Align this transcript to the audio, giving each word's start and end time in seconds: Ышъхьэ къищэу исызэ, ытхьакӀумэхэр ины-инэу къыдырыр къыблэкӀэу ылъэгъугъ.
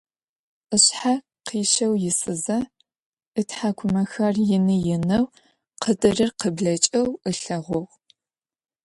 Ышъхьэ 0.75 1.13
къищэу 1.45 1.93
исызэ, 2.09 2.59
ытхьакӀумэхэр 3.39 4.35
ины-инэу 4.55 5.25
къыдырыр 5.81 6.31
къыблэкӀэу 6.39 7.07
ылъэгъугъ. 7.29 7.93